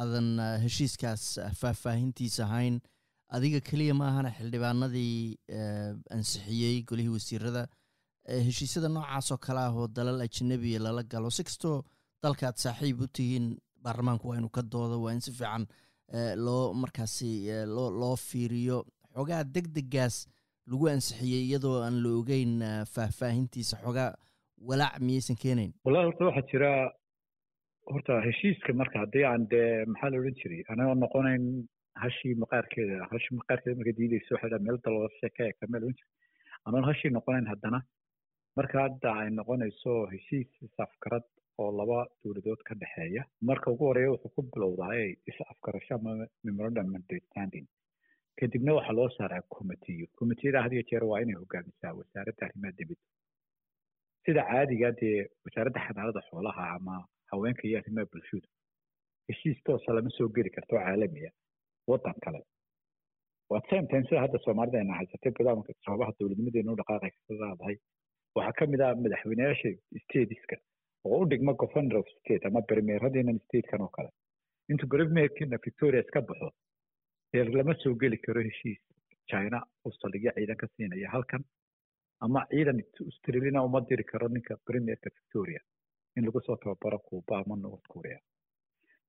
aadan 0.00 0.28
heshiiskaas 0.64 1.24
faahfaahintiisa 1.60 2.42
ahayn. 2.48 2.76
Adiga 3.36 3.60
keliya 3.68 3.94
ma 4.00 4.04
ahana 4.10 4.30
xildhibaanadii 4.38 5.16
ansixiyey 6.16 6.76
golihii 6.90 7.14
wasiirada 7.16 7.62
heshiisyada 8.46 8.88
noocaas 8.94 9.28
oo 9.34 9.38
kale 9.46 9.60
ah 9.66 9.72
oo 9.80 9.86
dalal 9.96 10.20
ajanabiya 10.26 10.78
lala 10.86 11.02
galo 11.12 11.30
si 11.36 11.42
kastoo 11.48 11.76
dalka 12.22 12.46
aad 12.48 12.58
saaxiib 12.64 13.00
u 13.04 13.06
tihiin 13.16 13.46
baarlamaanku 13.88 14.28
waa 14.32 14.38
inuu 14.40 14.52
ka 14.58 14.62
doodo 14.72 15.02
waa 15.04 15.12
in 15.16 15.20
si 15.26 15.32
fiican 15.40 15.66
loo 16.46 16.72
markaasi 16.82 17.30
loo 17.76 17.90
loo 18.00 18.14
fiiriyo. 18.28 18.78
Xoogaa 19.14 19.42
deg 19.54 19.66
degaas 19.76 20.16
lagu 20.70 20.88
ansixiyey 20.92 21.42
iyadoo 21.48 21.76
aan 21.82 21.96
la 22.04 22.10
ogeyn 22.20 22.52
faahfaahintiisa 22.94 23.76
xoogaa 23.84 24.10
walaac 24.68 24.94
miyaysan 25.06 25.36
keenayn 25.42 25.72
wallahi 25.84 26.06
horta 26.08 26.24
waxaa 26.28 26.46
jira 26.52 26.70
horta 27.92 28.20
heshiiska 28.26 28.72
marka 28.80 28.98
haddii 29.02 29.24
aan 29.30 29.44
dee 29.52 29.84
maxaa 29.92 30.10
la 30.12 30.18
odhan 30.20 30.36
jiray? 30.40 30.62
Anagoo 30.72 30.94
noqonayn 31.04 31.44
hashii 32.02 32.34
maqaarkeeda 32.42 32.96
hashi 33.12 33.34
maqaarkeeda 33.40 33.76
marka 33.80 33.92
diidayso 33.98 34.34
waxay 34.34 34.50
dhaha 34.52 34.64
meel 34.66 34.78
dalooda 34.84 35.14
sheeka 35.20 35.44
eegta 35.48 35.66
meel 35.72 35.82
odhan 35.86 35.96
jiray. 36.00 36.14
Anoon 36.66 36.84
hashii 36.90 37.10
noqonayn 37.16 37.46
haddana 37.52 37.80
marka 38.58 38.76
hadda 38.84 39.08
ay 39.22 39.28
noqonayso 39.38 39.92
heshiis 40.12 40.50
is-afgarad 40.66 41.24
oo 41.58 41.70
laba 41.78 41.98
dowladood 42.24 42.60
ka 42.68 42.74
dhexeeya. 42.80 43.22
Marka 43.48 43.70
ugu 43.70 43.84
horreeya 43.88 44.10
wuxuu 44.14 44.32
ku 44.34 44.42
bilowdaay 44.52 45.16
is-afgarasho 45.30 45.94
ama 45.94 46.26
memorandum 46.44 46.94
understanding. 46.98 47.66
Kadibna 48.38 48.74
waxaa 48.78 48.96
loo 48.98 49.08
saaraa 49.18 49.42
committeeyo 49.56 50.06
committeeyada 50.18 50.62
had 50.64 50.72
iyo 50.72 50.82
jeer 50.90 51.04
waa 51.10 51.20
inay 51.22 51.34
hogaamisaa 51.42 51.92
wasaaradda 52.00 52.46
arrimaha 52.46 52.72
dibadda. 52.78 53.04
Sida 54.24 54.42
caadiga 54.50 54.90
dee 55.00 55.16
wasaaradda 55.44 55.80
xanaanada 55.86 56.20
xoolaha 56.30 56.64
ama 56.76 56.94
haweenka 57.30 57.62
iyo 57.68 57.78
arrimaha 57.80 58.06
bulshadu 58.12 58.48
heshiis 59.28 59.58
toosa 59.66 59.92
lama 59.96 60.10
soo 60.18 60.28
geli 60.36 60.50
karto 60.56 60.74
caalamiya 60.76 61.30
waddan 61.90 62.14
kale. 62.24 62.40
Waa 63.50 63.62
same 63.70 63.86
time 63.90 64.04
sida 64.08 64.20
hadda 64.24 64.38
soomaalida 64.44 64.78
ayna 64.78 64.94
haysatay 65.00 65.32
barnaamijka 65.36 65.72
sababaha 65.84 66.12
dowladnimadeenu 66.20 66.76
dhaqaaqaysa 66.80 67.20
ka 67.26 67.34
leedahay 67.42 67.76
waxaa 68.36 68.56
ka 68.58 68.66
mid 68.72 68.80
ah 68.86 68.94
madaxweyneyaasha 69.04 69.70
stateska 70.04 70.56
oo 71.04 71.18
u 71.22 71.28
dhigma 71.30 71.52
governor 71.62 71.98
of 72.02 72.08
state 72.18 72.44
ama 72.48 72.60
premieradiinan 72.70 73.38
statekan 73.44 73.80
oo 73.86 73.88
kale. 73.96 74.10
Intuu 74.70 74.88
premierkina 74.94 75.58
victoria 75.66 76.00
iska 76.04 76.20
baxo 76.28 76.48
ee 77.34 77.44
lama 77.44 77.74
soo 77.82 77.94
geli 78.02 78.18
karo 78.24 78.40
heshiis 78.48 78.80
china 79.30 79.58
uu 79.84 79.92
saldhigyo 80.00 80.32
ciidan 80.36 80.56
ka 80.62 80.66
siinaya 80.74 81.08
halkan 81.14 81.42
ama 82.24 82.40
ciidan 82.50 82.78
australiana 83.06 83.62
uma 83.68 83.80
diri 83.88 84.04
karo 84.12 84.28
ninka 84.28 84.54
premierka 84.66 85.10
victoria 85.18 85.60
in 86.16 86.24
lagu 86.26 86.40
soo 86.46 86.56
tababaro 86.62 86.98
cuba 87.08 87.34
ama 87.42 87.56
north 87.56 87.86
korea. 87.94 88.18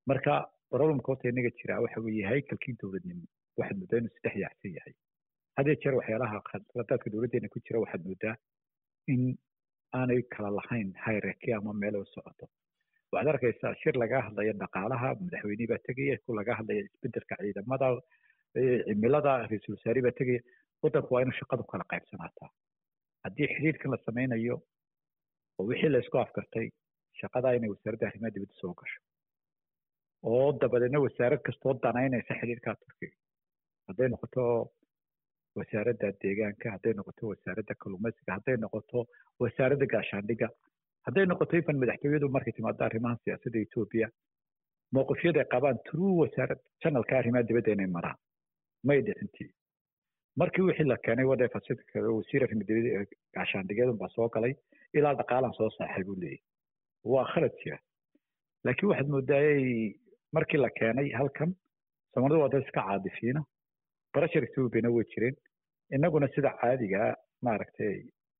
Marka 0.09 0.33
problemka 0.71 1.07
horta 1.11 1.29
inaga 1.29 1.51
jira 1.59 1.81
waxa 1.83 1.99
weeye 2.05 2.25
haykalkii 2.31 2.75
dowladnimo 2.81 3.25
waxaad 3.59 3.77
moodaa 3.81 3.97
inuu 4.01 4.11
saddex 4.15 4.35
yaacsan 4.43 4.73
yahay. 4.77 4.93
Hadee 5.57 5.75
jeer 5.83 5.95
waxyaalaha 5.99 6.37
khadadaadka 6.49 7.09
dowladdeena 7.13 7.47
ku 7.53 7.59
jira 7.65 7.79
waxaad 7.83 8.03
moodaa 8.09 8.35
in 9.13 9.21
aanay 9.97 10.21
kala 10.33 10.49
lahayn 10.59 10.89
hierarchy 11.05 11.53
ama 11.57 11.73
meel 11.81 11.95
u 12.01 12.05
socoto. 12.15 12.45
Waxaad 13.11 13.27
arkaysaa 13.33 13.73
shir 13.81 13.95
laga 14.03 14.21
hadlaya 14.27 14.53
dhaqaalaha 14.61 15.09
madaxweyne 15.23 15.65
baa 15.71 15.81
tegaya 15.87 16.15
ku 16.25 16.33
laga 16.39 16.53
hadlaya 16.59 16.81
isbeddelka 16.87 17.35
ciidamada 17.41 17.87
cimilada 18.87 19.31
ra'iisul 19.49 19.75
wasaare 19.77 20.01
baa 20.07 20.15
tegaya 20.19 20.41
waddanku 20.83 21.13
waa 21.13 21.21
inuu 21.23 21.37
shaqadu 21.41 21.63
kala 21.71 21.83
qaybsanaataa. 21.91 22.49
Haddii 23.25 23.47
xiriirkan 23.53 23.91
la 23.93 23.97
sameynayo 24.07 24.55
oo 25.59 25.65
wixii 25.69 25.89
la 25.93 25.99
isku 26.03 26.17
afkartay 26.25 26.67
shaqadaa 27.21 27.53
inay 27.57 27.69
wasaaradda 27.73 28.05
arrimaha 28.09 28.33
dibadda 28.35 28.55
soo 28.61 28.73
gasho. 28.79 28.99
Oo 30.29 30.51
dabadeedna 30.61 30.99
wasaarad 31.05 31.41
kastoo 31.47 31.73
danaynaysa 31.83 32.33
xiriirkaa 32.41 32.75
turkiga. 32.83 33.15
Hadday 33.87 34.07
noqoto 34.13 34.43
wasaaradda 35.57 36.07
deegaanka 36.23 36.67
hadday 36.75 36.93
noqoto 36.99 37.23
wasaaradda 37.31 37.73
kalluumaysiga 37.83 38.31
hadday 38.37 38.57
noqoto 38.65 38.99
wasaaradda 39.43 39.85
gaashaandhiga 39.93 40.47
hadday 41.07 41.25
noqoto 41.31 41.53
ifan 41.61 41.77
madaxtooyadu 41.83 42.29
markay 42.35 42.53
timaado 42.57 42.83
arrimaha 42.89 43.15
siyaasadda 43.23 43.59
etoobiya 43.65 44.07
mowqifyada 44.97 45.39
ay 45.43 45.47
qabaan 45.53 45.77
true 45.89 46.13
wasaarad 46.21 46.59
janalka 46.83 47.13
arrimaha 47.21 47.43
dibadda 47.49 47.71
inay 47.75 47.89
maraan 47.97 48.17
may 48.89 48.99
dhicintii 49.07 49.49
markii 50.41 50.65
wixii 50.67 50.87
la 50.91 50.97
keenay 51.05 51.25
wada 51.31 51.49
fasilka 51.55 51.99
wasiir 52.17 52.43
arrimaha 52.47 52.67
dibadda 52.69 53.05
gaashaandhigeedun 53.37 53.97
baa 54.01 54.11
soo 54.15 54.27
galay 54.35 54.53
ilaa 54.97 55.15
dhaqaalan 55.21 55.53
soo 55.59 55.69
saaxay 55.77 56.03
buu 56.09 56.17
leeyahy 56.23 56.41
waa 57.13 57.25
khalad 57.33 57.53
jira 57.63 57.77
laakiin 58.67 58.89
waxaad 58.91 59.09
moodaayay 59.15 59.67
markii 60.37 60.61
la 60.65 60.69
keenay 60.79 61.07
halkan 61.19 61.51
soomaalida 62.13 62.41
waa 62.43 62.51
dad 62.55 62.63
iska 62.67 62.81
caadifiina 62.89 63.41
barashar 64.13 64.43
ethoobiana 64.47 64.89
way 64.95 65.05
jireen 65.13 65.35
innaguna 65.95 66.27
sida 66.35 66.51
caadiga 66.61 67.01
maaragtay 67.47 67.95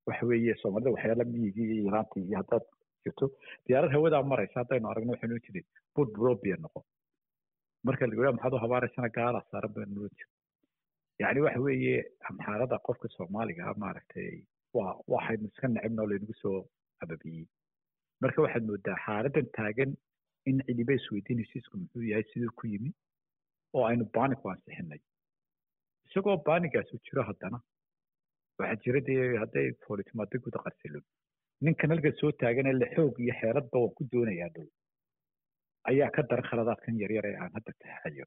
waxa 0.08 0.26
weeye 0.30 0.54
soomaalida 0.62 0.94
waxyaala 0.96 1.24
miyigii 1.32 1.68
iyo 1.74 1.84
iraantii 1.90 2.24
iyo 2.28 2.36
haddaad 2.40 2.64
jirto 3.04 3.26
diyaarad 3.66 3.92
hawadaa 3.96 4.22
maraysa 4.32 4.60
haddaynu 4.62 4.90
aragno 4.92 5.12
waxaynu 5.14 5.34
ohan 5.36 5.44
jiray 5.46 5.64
bud 5.96 6.10
robia 6.26 6.56
noqon. 6.64 6.84
Marka 7.86 8.06
la 8.06 8.14
yidhaha 8.14 8.32
maxaad 8.36 8.54
u 8.56 8.62
habaaraysana 8.64 9.08
gaala 9.18 9.40
saaran 9.50 9.72
baynu 9.76 10.00
ohan 10.00 10.14
jira 10.18 10.30
yacni 11.22 11.40
waxa 11.46 11.60
weeye 11.66 11.94
amxaarada 12.30 12.76
qofka 12.88 13.08
soomaaliga 13.16 13.74
maaragtay 13.84 14.30
waa 14.78 14.92
waxaynu 15.14 15.48
iska 15.52 15.68
necibna 15.74 16.02
oo 16.04 16.08
laynagu 16.12 16.34
soo 16.42 16.58
ababiyey 17.04 17.46
marka 18.22 18.42
waxaad 18.46 18.64
moodaa 18.70 18.98
xaaladan 19.06 19.46
taagan 19.58 19.92
in 20.50 20.58
cidiba 20.66 20.92
isweydiin 21.00 21.40
heshiisku 21.44 21.74
muxuu 21.82 22.04
yahay 22.10 22.24
siduu 22.32 22.52
ku 22.60 22.66
yimi 22.72 22.90
oo 23.76 23.84
aynu 23.90 24.04
baaniku 24.16 24.50
ansixinay 24.52 25.00
isagoo 26.10 26.36
baanigaas 26.46 26.92
u 26.94 26.98
jiro 27.06 27.22
haddana? 27.30 27.58
Waxaa 28.58 28.80
jira 28.84 29.00
dee 29.08 29.36
hadday 29.42 29.66
foolitimaado 29.86 30.38
guda 30.44 30.58
qarsilon 30.64 31.04
ninkan 31.64 31.90
halkan 31.92 32.14
soo 32.20 32.32
taaganee 32.40 32.72
le 32.80 32.86
xoog 32.94 33.18
iyo 33.24 33.34
xeeladba 33.40 33.76
waan 33.82 33.94
ku 33.96 34.04
doonayaa 34.12 34.48
dhow. 34.54 34.66
Ayaa 35.90 36.10
ka 36.16 36.22
daran 36.30 36.46
khaladaadkan 36.50 36.98
yaryar 37.02 37.26
ee 37.30 37.36
aan 37.42 37.52
hadda 37.56 37.72
taxayo 37.82 38.24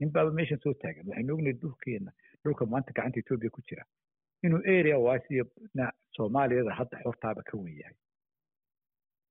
nin 0.00 0.10
baaba 0.14 0.30
meeshan 0.38 0.60
soo 0.64 0.74
taagan. 0.82 1.06
Waxaynu 1.08 1.32
ognahay 1.34 1.56
dhulkeena 1.62 2.10
dhulka 2.44 2.64
maanta 2.72 2.92
gacanta 2.96 3.18
etoobiya 3.22 3.50
ku 3.56 3.60
jira. 3.68 3.84
Inuu 4.44 4.62
area 4.76 4.98
wise 5.06 5.28
iyo 5.34 5.44
soomaaliyada 6.16 6.72
hadda 6.80 6.96
xortaaba 7.04 7.42
ka 7.48 7.54
wen 7.58 7.76
yahay. 7.80 7.96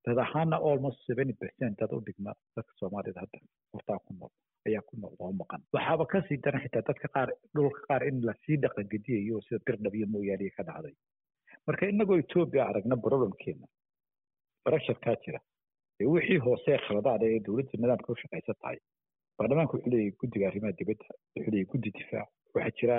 Dad 0.05 0.17
ahaana 0.25 0.57
almost 0.69 0.99
seventy 1.07 1.33
percent 1.41 1.77
dad 1.79 1.91
u 1.95 1.99
dhigma 2.07 2.31
dadka 2.55 2.73
soomaaliyada 2.79 3.19
hadda 3.23 3.37
hortaa 3.73 3.99
ku 4.05 4.13
nool 4.19 4.31
ayaa 4.67 4.81
ku 4.87 4.93
nool 5.01 5.15
oo 5.19 5.31
maqan. 5.41 5.61
Waxaaba 5.73 6.05
ka 6.11 6.21
sii 6.27 6.37
daran 6.43 6.61
xitaa 6.63 6.81
dadka 6.89 7.07
qaar 7.15 7.29
dhulka 7.55 7.79
qaar 7.87 8.01
in 8.09 8.17
la 8.27 8.33
sii 8.45 8.57
dhaqangediyayo 8.63 9.41
sida 9.45 9.59
birdhab 9.65 9.95
iyo 9.95 10.07
mooyaaliya 10.13 10.55
ka 10.57 10.63
dhacday. 10.67 10.95
Marka 11.67 11.83
inagoo 11.93 12.17
etoobiya 12.23 12.63
aragna 12.69 12.95
problemkeena 13.05 13.67
barasharkaa 14.65 15.15
jira 15.25 15.39
ee 16.01 16.05
wixii 16.13 16.39
hoose 16.45 16.77
khaladaada 16.85 17.25
ee 17.33 17.39
dowladda 17.45 17.77
nidaamka 17.81 18.13
u 18.13 18.21
shaqaysan 18.21 18.55
tahay. 18.61 18.77
Baarlamaanka 19.37 19.73
wuxuu 19.77 19.91
leeyahay 19.93 20.15
guddiga 20.21 20.45
arrimaha 20.49 20.73
dibadda 20.79 21.05
wuxuu 21.35 21.51
leeyahay 21.53 21.69
guddi 21.73 21.89
difaac 21.97 22.29
waxaa 22.55 22.75
jira 22.79 22.97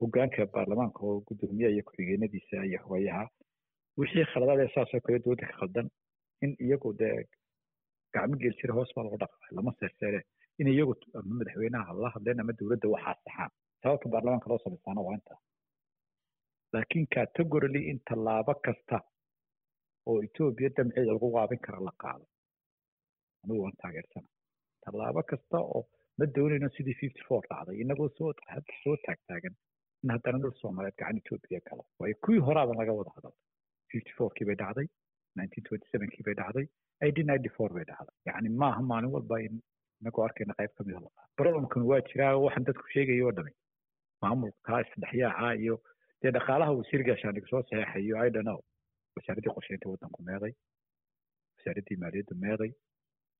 hogaanka 0.00 0.46
baarlamaanka 0.54 0.98
oo 1.08 1.20
guddoomiyaha 1.28 1.72
iyo 1.74 1.82
ku-xigeenadiisa 1.88 2.64
iyo 2.68 2.78
xogayaha 2.84 3.24
wixii 4.00 4.26
khaladaad 4.32 4.60
ee 4.64 4.70
saasoo 4.74 5.00
kale 5.06 5.18
dowladda 5.24 5.46
ka 5.50 5.56
khaldan 5.60 5.88
in 6.44 6.52
iyagu 6.64 6.90
dee 7.00 7.16
gacmo 8.14 8.36
geel 8.42 8.54
jira 8.60 8.74
hoos 8.78 8.90
baa 8.96 9.04
loo 9.06 9.18
dhaqaa 9.22 9.54
lama 9.56 9.72
seerseere 9.80 10.20
in 10.60 10.68
iyagu 10.74 10.94
ama 11.18 11.34
madaxweynaha 11.40 11.90
la 12.02 12.08
hadleen 12.14 12.40
ama 12.44 12.52
dowladda 12.60 12.88
waxaa 12.94 13.16
saxaan 13.24 13.50
sababta 13.82 14.08
baarlamaanka 14.14 14.48
loo 14.52 14.60
samaysaana 14.64 15.00
waa 15.06 15.16
intaa 15.18 15.38
laakiin 16.74 17.06
categorily 17.16 17.82
in 17.90 17.98
tallaabo 18.10 18.54
kasta 18.66 18.98
oo 20.10 20.16
etoobiya 20.26 20.70
damceeda 20.76 21.12
lagu 21.16 21.28
qaabin 21.36 21.60
kara 21.66 21.80
la 21.88 21.92
qaado 22.02 22.24
anigu 23.44 23.62
waan 23.64 23.76
taageersana 23.82 24.28
tallaabo 24.84 25.22
kasta 25.32 25.58
oo 25.74 25.82
ma 26.18 26.24
doonayno 26.36 26.68
sidii 26.76 26.96
fifty 27.02 27.22
four. 27.28 27.42
dhacday 27.50 27.76
inagoo 27.84 28.08
soo 28.18 28.32
soo 28.82 28.96
taagtaagan 29.06 29.54
in 30.04 30.10
haddana 30.14 30.38
dhul 30.42 30.54
soomaaliyeed 30.62 30.96
gacan 31.00 31.18
etoobiya 31.22 31.60
galo 31.68 31.84
waayo 32.00 32.14
kuwii 32.24 32.42
horaaban 32.48 32.78
laga 32.80 32.92
wada 32.98 33.12
hadal 33.16 33.34
fifty 33.92 34.12
fourkii 34.18 34.46
bay 34.50 34.56
dhacday 34.62 34.86
nineteen 35.38 35.64
twenty 35.68 35.86
sevenkii 35.92 36.24
bay 36.28 36.34
dhacday 36.40 36.66
eighteen 37.04 37.26
ninety 37.32 37.50
four 37.56 37.70
bay 37.76 37.84
dhacday 37.90 38.16
yacni 38.28 38.48
maaha 38.62 38.82
maalin 38.90 39.10
walba 39.16 39.36
in 39.46 39.54
inagoo 40.06 40.24
arkayna 40.28 40.54
qayb 40.60 40.72
ka 40.78 40.84
mida 40.88 41.00
la 41.04 41.10
qaado 41.16 41.30
problemkan 41.42 41.82
waa 41.90 42.00
jiraa 42.10 42.32
waxaan 42.46 42.64
dadku 42.70 42.86
sheegaya 42.94 43.26
oo 43.28 43.34
dhami 43.40 43.52
maamulkaa 44.22 44.80
isdhexyaaca 44.86 45.52
iyo 45.64 45.76
dee 46.22 46.32
dhaqaalaha 46.38 46.72
wasiir 46.80 47.02
gaashaandhig 47.10 47.46
soo 47.52 47.62
saxeexayo 47.62 48.16
i 48.26 48.30
don't 48.36 48.48
know. 48.50 48.60
wasaaraddii 49.16 49.52
qorsheynta 49.56 49.90
waddanku 49.92 50.22
meeday 50.28 50.52
wasaaraddii 51.58 51.96
maaliyadda 52.02 52.34
meeday 52.44 52.70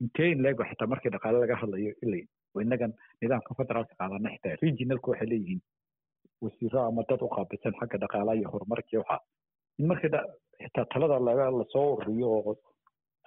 intee 0.05 0.29
in 0.35 0.43
leego 0.47 0.65
xitaa 0.71 0.89
markii 0.93 1.13
dhaqaale 1.15 1.39
laga 1.45 1.57
hadlayo 1.63 1.93
ilay 2.07 2.23
innagan 2.65 2.93
nidaamka 3.23 3.55
federaalka 3.59 3.95
qaadana 4.01 4.31
xitaa 4.35 4.55
regionalku 4.65 5.11
waxay 5.13 5.29
leeyihiin 5.33 5.61
wasiiro 6.47 6.81
ama 6.91 7.03
dad 7.11 7.21
u 7.27 7.29
qaabilsan 7.37 7.75
xagga 7.81 7.99
dhaqaalaha 8.05 8.37
iyo 8.41 8.49
horumarka 8.55 8.99
waxaa 9.03 9.21
in 9.81 9.87
markii 9.91 10.11
xitaa 10.65 10.87
talada 10.95 11.19
la 11.59 11.65
soo 11.75 11.87
ururiyo 11.97 12.29
oo 12.39 12.55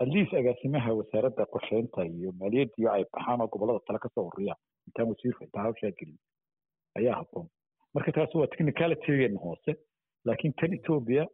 atleast 0.02 0.34
agaasimaha 0.34 0.94
wasaaradda 1.00 1.46
qorsheynta 1.54 2.06
iyo 2.06 2.32
maaliyadda 2.40 2.74
iyo 2.82 2.90
ay 2.94 3.04
baxaan 3.14 3.42
oo 3.42 3.48
gobollada 3.54 3.80
tale 3.88 4.00
ka 4.00 4.10
soo 4.16 4.26
ururiyaan 4.30 4.60
intaan 4.88 5.08
wasiirku 5.12 5.44
xitaa 5.46 5.64
hawshaa 5.68 5.92
gelin 6.00 6.18
ayaa 7.00 7.16
habboon. 7.20 7.48
Marka 7.94 8.12
taasi 8.12 8.38
waa 8.38 8.48
technicalitygeena 8.52 9.40
hoose 9.46 9.72
laakiin 10.26 10.54
tan 10.60 10.74
etoobiya 10.78 11.26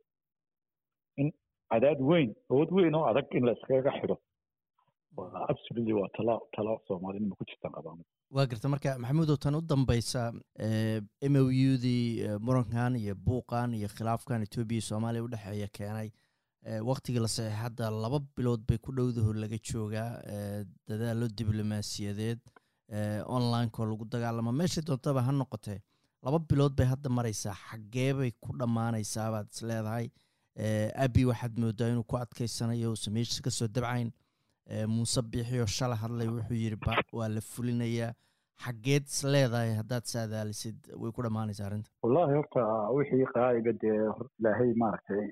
in 1.18 1.32
cadaad 1.72 2.00
weyn 2.12 2.30
awood 2.52 2.72
weyn 2.78 2.96
oo 2.96 3.06
adag 3.12 3.28
in 3.38 3.46
la 3.46 3.52
iskaga 3.58 3.92
xidho 4.00 4.18
absolutely 5.52 5.94
waa 5.94 6.10
tala 6.18 6.40
tala 6.56 6.72
qabaan 7.76 8.00
waa 8.36 8.46
garta 8.52 8.70
marka 8.74 8.98
maxamuudow 9.00 9.38
tan 9.38 9.56
u 9.56 9.62
dambeysa 9.62 10.22
m 11.32 11.36
o 11.42 11.44
u 11.68 11.72
dii 11.86 12.28
murankan 12.48 12.96
iyo 12.96 13.16
buuqan 13.28 13.74
iyo 13.74 13.88
khilaafkan 13.98 14.42
etoobiya 14.48 14.78
iyo 14.80 14.88
soomaaliya 14.90 15.24
udhexeeya 15.28 15.68
keenay 15.78 16.10
waktigii 16.66 17.20
la 17.20 17.28
saxeexay 17.28 17.58
hadda 17.64 17.90
laba 17.92 18.20
bilood 18.36 18.62
bay 18.68 18.78
ku 18.78 18.92
dhowdaho 18.92 19.34
laga 19.34 19.58
joogaa 19.70 20.22
dadaalo 20.88 21.28
diblomaasiyadeed 21.30 22.40
onlineko 23.36 23.86
lagu 23.86 24.06
dagaalamo. 24.06 24.52
Meeshay 24.52 24.84
doontaba 24.84 25.22
ha 25.22 25.32
noqotee 25.32 25.80
laba 26.24 26.40
bilood 26.40 26.74
bay 26.76 26.88
hadda 26.88 27.10
maraysaa 27.10 27.54
xaggee 27.70 28.14
bay 28.14 28.32
ku 28.42 28.54
dhammaanaysaa 28.58 29.32
baad 29.32 29.48
is 29.54 29.62
leedahay. 29.62 30.10
Abi 31.06 31.26
waxaad 31.26 31.58
moodaa 31.60 31.90
inuu 31.94 32.04
ku 32.04 32.18
adkeysanayo 32.18 32.90
uusa 32.92 33.12
meeshiis 33.12 33.42
ka 33.42 33.52
soo 33.52 33.68
dabcayn. 33.68 34.12
Muuse 34.88 35.22
biixiyoo 35.22 35.68
shala 35.68 35.96
hadlay 35.96 36.28
wuxuu 36.28 36.58
yidhi 36.64 36.78
waa 37.14 37.28
la 37.30 37.42
fulinayaa 37.42 38.14
xaggeed 38.64 39.06
is 39.12 39.20
leedahay 39.34 39.72
haddaad 39.80 40.06
saadaalisid 40.14 40.78
way 41.04 41.12
ku 41.16 41.22
dhammaanaysa 41.26 41.66
arrinta 41.68 41.90
wallahi 42.06 42.36
horta 42.40 42.62
wixii 42.98 43.28
qaa'iba 43.36 43.74
dee 43.84 43.98
ilaahay 44.40 44.70
maaragtay 44.84 45.24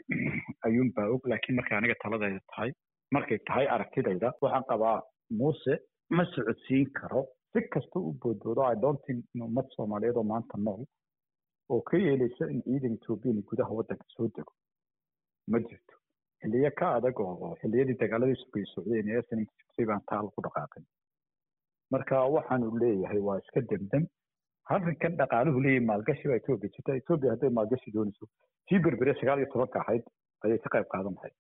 ayuunbaa 0.70 1.08
og 1.15 1.27
laakiin 1.34 1.56
markay 1.60 1.77
aniga 1.80 1.96
taladayda 2.03 2.42
tahay 2.53 2.72
markay 3.18 3.39
tahay 3.50 3.65
aragtidayda 3.75 4.34
waxaan 4.46 4.65
qabaa 4.74 4.98
muuse 5.42 5.74
ma 6.18 6.24
socodsiin 6.36 6.86
karo 7.00 7.22
si 7.53 7.62
kasta 7.75 7.98
u 8.08 8.12
boodboodo 8.24 8.62
i 8.74 8.75
don't 8.84 9.01
think 9.08 9.22
in 9.36 9.42
ummad 9.48 9.68
soomaaliyeed 9.77 10.18
oo 10.22 10.27
maanta 10.34 10.58
nool 10.68 10.84
oo 11.74 11.82
ka 11.89 11.98
yeelaysa 12.06 12.44
in 12.53 12.62
ciidan 12.68 12.96
ethoobiyan 13.00 13.42
gudaha 13.51 13.77
waddanka 13.80 14.06
soo 14.15 14.27
dego 14.38 14.53
ma 15.51 15.58
jirto 15.68 15.96
xilliyo 16.42 16.72
ka 16.82 16.88
adag 16.98 17.20
oo 17.25 17.51
xilliyadii 17.62 17.98
dagaaladii 18.03 18.39
sugay 18.44 18.65
socdeen 18.74 19.10
ee 19.15 19.22
snay 19.30 19.86
baan 19.92 20.03
taa 20.12 20.22
lagu 20.25 20.42
dhaqaaqin 20.48 20.86
marka 21.94 22.24
waxaanu 22.36 22.72
leeyahay 22.84 23.20
waa 23.28 23.38
iska 23.44 23.62
demdem. 23.72 24.04
Arrinkan 24.74 25.16
dhaqaaluhu 25.22 25.62
leeyahay 25.66 25.86
maalgashi 25.92 26.28
baa 26.32 26.40
etoobiya 26.42 26.74
jirta. 26.76 26.96
Etoobiya 27.02 27.32
hadday 27.36 27.50
maalgashi 27.60 27.92
doonayso 27.96 28.26
tii 28.68 28.80
berbere 28.86 29.14
sagaal 29.22 29.40
iyo 29.44 29.50
tobanka 29.54 29.80
ahayd 29.84 30.04
ayay 30.46 30.60
ka 30.64 30.70
qayb 30.76 30.88
qaadan 30.94 31.16
lahayd. 31.18 31.36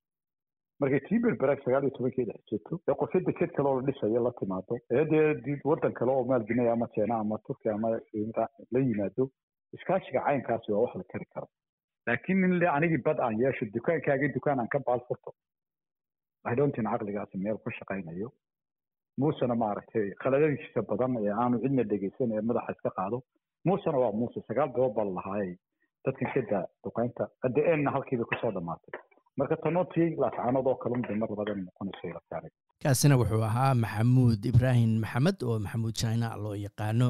Markay 0.81 0.99
tii 1.07 1.19
berbere 1.25 1.55
sagaal 1.65 1.83
iyo 1.87 1.93
tobankeeda 1.97 2.33
xijirto 2.47 2.79
ee 2.89 2.95
qorshe 3.01 3.19
deked 3.29 3.51
kale 3.57 3.67
oo 3.69 3.77
la 3.79 3.85
dhisayo 3.89 4.23
la 4.27 4.31
timaado 4.39 4.75
ee 4.91 5.57
waddan 5.71 5.93
kale 5.99 6.11
oo 6.17 6.23
maalgelinaya 6.31 6.73
ama 6.77 6.87
jeena 6.97 7.15
ama 7.23 7.37
turkiya 7.47 7.73
ama 7.77 7.89
la 8.73 8.79
yimaado 8.87 9.23
iskaashiga 9.77 10.21
caynkaasi 10.27 10.71
waa 10.73 10.81
wax 10.85 10.95
la 11.01 11.05
kari 11.13 11.27
karo. 11.33 11.47
Laakiin 12.07 12.43
in 12.47 12.53
le 12.61 12.67
anigii 12.75 13.01
bad 13.07 13.19
aan 13.25 13.39
yeesho 13.43 13.65
dukaankaagii 13.75 14.33
dukaan 14.37 14.59
aan 14.63 14.67
ka 14.75 14.79
baal 14.87 15.01
furto 15.07 15.31
idontin 16.53 16.89
caqligaasi 16.91 17.37
meel 17.43 17.57
ku 17.63 17.71
shaqaynayo 17.79 18.27
muusena 19.21 19.55
maaragtay 19.55 20.05
khaladadiisa 20.23 20.81
badan 20.89 21.17
ee 21.21 21.33
aanu 21.41 21.59
cidna 21.63 21.83
dhegeysan 21.91 22.31
ee 22.37 22.41
madaxa 22.49 22.71
iska 22.75 22.89
qaado. 22.97 23.17
Muusena 23.67 23.97
waa 24.03 24.11
muuse 24.19 24.39
sagaal 24.47 24.69
bilood 24.75 24.93
baa 24.97 25.05
lalahaayay 25.09 25.53
dadkan 26.05 26.29
kada 26.35 26.59
duqaynta. 26.83 27.23
Qade-eenna 27.43 27.91
halkiiba 27.95 28.25
ku 28.29 28.35
soo 28.41 28.51
dhammaatay. 28.55 28.93
Marka 29.37 29.55
tanootii 29.63 30.09
laascaanood 30.21 30.67
oo 30.67 30.75
kalun 30.83 31.01
bay 31.07 31.15
mar 31.21 31.29
labadan 31.29 31.59
noqonayso 31.65 32.19
kaasina 32.83 33.15
wuxuu 33.21 33.43
ahaa 33.49 33.73
maxamuud 33.83 34.41
ibraahim 34.51 34.91
maxamed 35.03 35.37
oo 35.47 35.59
maxamuud 35.65 35.95
china 36.01 36.27
loo 36.43 36.55
yaqaano 36.65 37.09